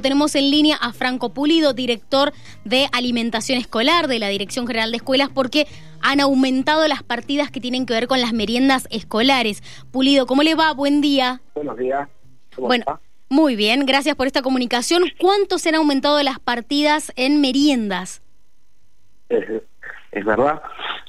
[0.00, 2.32] Tenemos en línea a Franco Pulido, director
[2.64, 5.66] de alimentación escolar de la Dirección General de Escuelas, porque
[6.00, 9.60] han aumentado las partidas que tienen que ver con las meriendas escolares.
[9.90, 10.72] Pulido, ¿cómo le va?
[10.72, 11.40] Buen día.
[11.56, 12.08] Buenos días.
[12.54, 12.84] ¿Cómo bueno,
[13.28, 15.02] muy bien, gracias por esta comunicación.
[15.18, 18.22] ¿Cuánto se han aumentado las partidas en meriendas?
[19.28, 20.62] Es, verdad,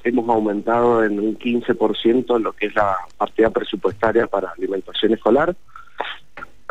[0.04, 5.56] hemos aumentado en un 15% lo que es la partida presupuestaria para alimentación escolar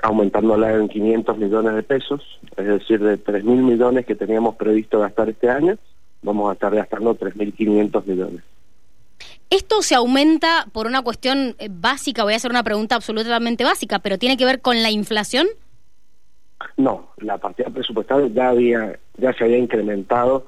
[0.02, 2.22] aumentándola en 500 millones de pesos,
[2.56, 5.76] es decir, de 3.000 millones que teníamos previsto gastar este año,
[6.22, 8.42] vamos a estar gastando 3.500 millones.
[9.50, 12.22] ¿Esto se aumenta por una cuestión eh, básica?
[12.22, 15.46] Voy a hacer una pregunta absolutamente básica, pero ¿tiene que ver con la inflación?
[16.76, 20.46] No, la partida presupuestaria ya había, ya se había incrementado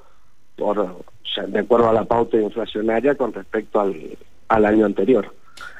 [0.56, 1.04] por,
[1.48, 5.34] de acuerdo a la pauta inflacionaria con respecto al, al año anterior.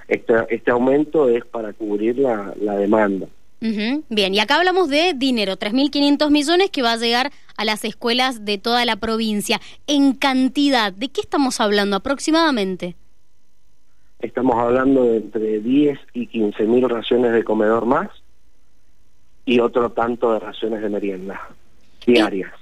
[0.09, 3.27] Este, este aumento es para cubrir la, la demanda.
[3.61, 8.47] Bien, y acá hablamos de dinero, 3.500 millones que va a llegar a las escuelas
[8.47, 9.61] de toda la provincia.
[9.87, 12.97] En cantidad, ¿de qué estamos hablando aproximadamente?
[14.19, 18.09] Estamos hablando de entre 10 y 15 mil raciones de comedor más
[19.45, 21.41] y otro tanto de raciones de merienda
[22.07, 22.52] diarias.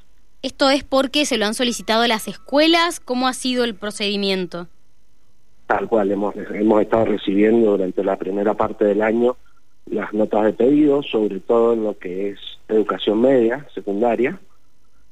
[0.43, 3.01] ¿Esto es porque se lo han solicitado las escuelas?
[3.01, 4.69] ¿Cómo ha sido el procedimiento?
[5.67, 9.37] Tal cual, hemos, hemos estado recibiendo durante la primera parte del año
[9.91, 14.39] las notas de pedido, sobre todo en lo que es educación media, secundaria,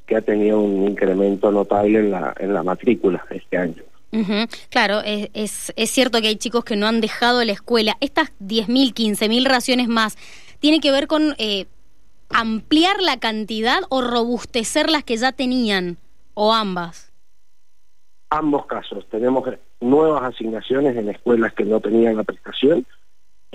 [0.06, 3.82] que ha tenido un incremento notable en la, en la matrícula este año.
[4.70, 7.96] Claro, es, es, cierto que hay chicos que no han dejado la escuela.
[8.00, 10.16] Estas 10.000, 15.000 raciones más,
[10.58, 11.66] ¿tiene que ver con eh,
[12.30, 15.98] ampliar la cantidad o robustecer las que ya tenían?
[16.32, 17.12] ¿O ambas?
[18.30, 19.06] Ambos casos.
[19.10, 19.46] Tenemos
[19.80, 22.86] nuevas asignaciones en escuelas que no tenían la prestación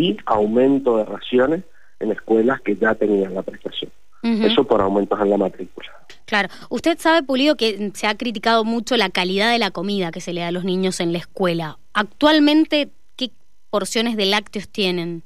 [0.02, 1.64] y aumento de raciones
[2.00, 3.92] en escuelas que ya tenían la prestación.
[4.24, 5.90] Eso por aumentos en la matrícula.
[6.26, 6.50] Claro.
[6.70, 10.32] Usted sabe, Pulido, que se ha criticado mucho la calidad de la comida que se
[10.32, 11.80] le da a los niños en la escuela.
[11.94, 13.32] Actualmente, ¿qué
[13.72, 15.24] porciones de lácteos tienen?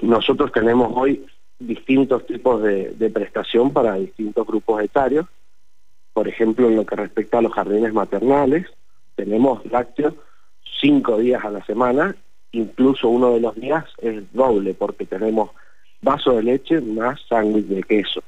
[0.00, 1.26] Nosotros tenemos hoy
[1.58, 5.26] distintos tipos de, de prestación para distintos grupos etarios.
[6.14, 8.66] Por ejemplo, en lo que respecta a los jardines maternales,
[9.16, 10.14] tenemos lácteos
[10.80, 12.16] cinco días a la semana
[12.56, 15.50] incluso uno de los días es doble porque tenemos
[16.00, 18.22] vaso de leche más sándwich de queso.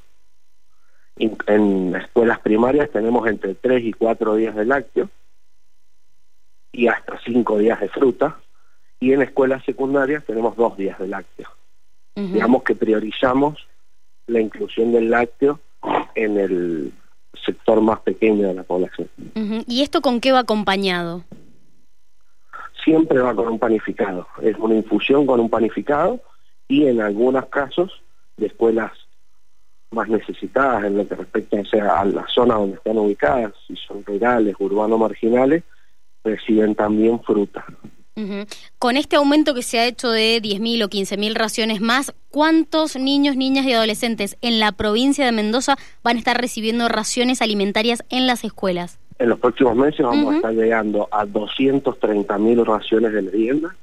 [1.17, 5.09] En, escuelas primarias tenemos entre 3 y 4 días de lácteo
[6.71, 8.37] y hasta 5 días de fruta
[8.99, 11.49] y en escuelas secundarias tenemos 2 días de lácteo.
[12.15, 13.65] Digamos que priorizamos
[14.27, 15.61] la inclusión del lácteo
[16.15, 16.91] en el
[17.45, 19.09] sector más pequeño de la población.
[19.67, 21.23] ¿Y esto con qué va acompañado?
[22.83, 24.27] Siempre va con un panificado.
[24.41, 26.19] Es una infusión con un panificado
[26.67, 27.91] y en algunos casos
[28.37, 28.91] de escuelas
[29.91, 31.57] más necesitadas en lo que respecta
[31.99, 35.63] a la zona donde están ubicadas, si son rurales, urbanos, marginales,
[36.23, 37.65] reciben también fruta.
[38.77, 43.37] Con este aumento que se ha hecho de 10.000 o 15.000 raciones más, ¿cuántos niños,
[43.37, 48.27] niñas y adolescentes en la provincia de Mendoza van a estar recibiendo raciones alimentarias en
[48.27, 48.99] las escuelas?
[49.19, 53.75] En los próximos meses vamos a estar llegando a 230 mil raciones de merienda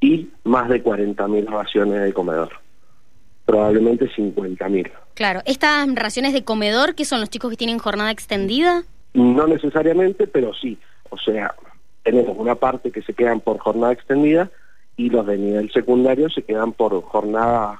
[0.00, 2.52] y más de 40 mil raciones de comedor.
[3.44, 4.90] Probablemente 50 mil.
[5.12, 8.84] Claro, ¿estas raciones de comedor, que son los chicos que tienen jornada extendida?
[9.12, 10.78] No necesariamente, pero sí.
[11.10, 11.54] O sea,
[12.02, 14.50] tenemos una parte que se quedan por jornada extendida
[14.96, 17.78] y los de nivel secundario se quedan por jornada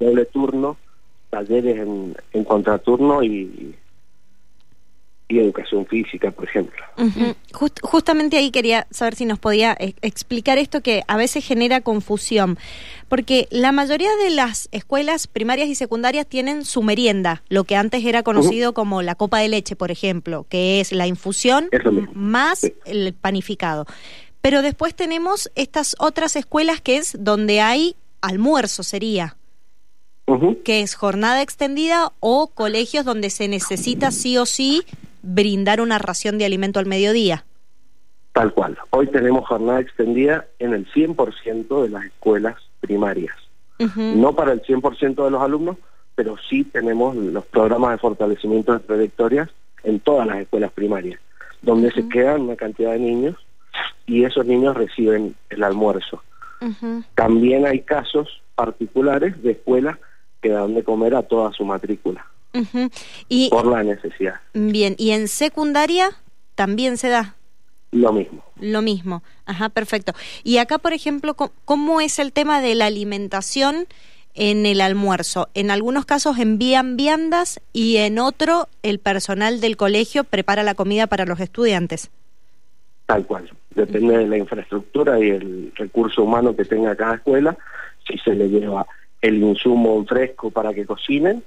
[0.00, 0.76] doble turno,
[1.30, 3.76] talleres en, en contraturno y,
[5.28, 6.82] y educación física, por ejemplo.
[7.82, 12.58] justamente ahí quería saber si nos podía e-, explicar esto que a veces genera confusión,
[13.08, 18.04] porque la mayoría de las escuelas primarias y secundarias tienen su merienda, lo que antes
[18.04, 21.68] era conocido como la copa de leche, por ejemplo, que es la infusión
[22.14, 23.86] más el panificado.
[24.40, 29.36] Pero después tenemos estas otras escuelas que es donde hay almuerzo, sería.
[30.64, 34.84] que es jornada extendida o colegios donde se necesita sí o sí
[35.28, 37.44] brindar una ración de alimento al mediodía.
[38.32, 38.78] Tal cual.
[38.90, 43.36] Hoy tenemos jornada extendida en el 100% de las escuelas primarias.
[43.94, 45.76] No para el 100% de los alumnos,
[46.16, 49.50] pero sí tenemos los programas de fortalecimiento de trayectorias
[49.84, 51.20] en todas las escuelas primarias,
[51.62, 53.36] donde se quedan una cantidad de niños
[54.04, 56.24] y esos niños reciben el almuerzo.
[57.14, 59.96] También hay casos particulares de escuelas
[60.40, 62.26] que dan de comer a toda su matrícula
[63.28, 64.40] y, por la necesidad.
[64.54, 66.10] Bien, ¿y en secundaria
[66.54, 67.36] también se da?
[67.90, 68.44] Lo mismo.
[68.60, 70.12] Lo mismo, ajá, perfecto.
[70.44, 73.86] Y acá, por ejemplo, ¿cómo es el tema de la alimentación
[74.38, 75.48] en el almuerzo.
[75.54, 81.08] En algunos casos envían viandas y en otro el personal del colegio prepara la comida
[81.08, 82.10] para los estudiantes.
[83.06, 83.50] Tal cual.
[83.74, 87.56] Depende de la infraestructura y el recurso humano que tenga cada escuela,
[88.06, 88.86] si se le lleva
[89.20, 91.42] el insumo fresco para que cocinen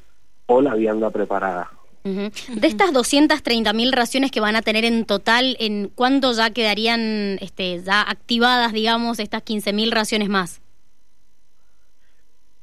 [0.51, 1.71] o la vianda preparada.
[2.03, 7.79] De estas 230.000 raciones que van a tener en total, ¿en cuándo ya quedarían este,
[7.83, 10.61] ya activadas, digamos, estas 15.000 raciones más?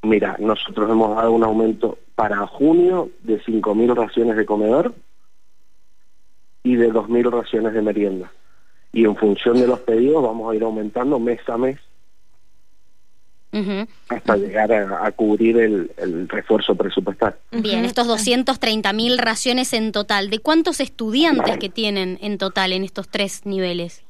[0.03, 4.95] Mira, nosotros hemos dado un aumento para junio de 5.000 raciones de comedor
[6.65, 8.33] y de 2.000 raciones de merienda.
[8.93, 11.79] Y en función de los pedidos vamos a ir aumentando mes a mes
[14.09, 17.37] hasta llegar a, cubrir el, refuerzo presupuestal.
[17.51, 22.85] Bien, estos 230 mil raciones en total, ¿de cuántos estudiantes que tienen en total en
[22.85, 24.05] estos tres niveles?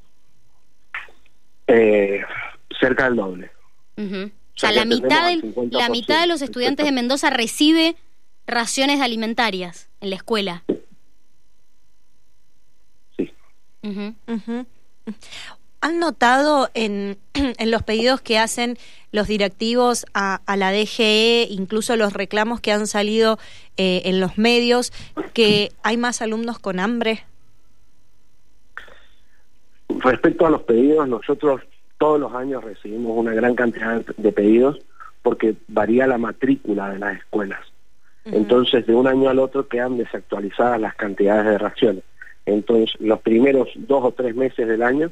[1.67, 2.23] Eh,
[2.81, 3.51] cerca del doble.
[3.99, 5.33] O sea, la mitad,
[5.71, 7.97] la mitad de los estudiantes de Mendoza recibe
[8.47, 10.65] raciones alimentarias en la escuela.
[13.17, 13.33] Sí.
[15.89, 18.77] ¿Han notado en, en, los pedidos que hacen
[19.11, 23.39] los directivos a, la DGE, incluso los reclamos que han salido
[23.79, 24.93] eh, en los medios,
[25.33, 27.25] que hay más alumnos con hambre?
[29.89, 31.63] Respecto a los pedidos, nosotros
[31.97, 34.79] todos los años recibimos una gran cantidad de pedidos
[35.23, 37.61] porque varía la matrícula de las escuelas.
[38.27, 42.05] Entonces, de un año al otro quedan desactualizadas las cantidades de raciones.
[42.45, 45.11] Entonces, los primeros dos o tres meses del año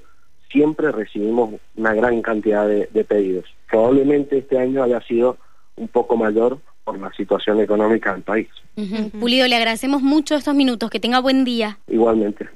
[0.51, 3.45] siempre recibimos una gran cantidad de, pedidos.
[3.71, 5.39] Probablemente este año haya sido
[5.77, 8.49] un poco mayor por la situación económica del país.
[9.19, 10.91] Pulido, le agradecemos mucho estos minutos.
[10.91, 11.79] Que tenga buen día.
[11.89, 12.49] Igualmente.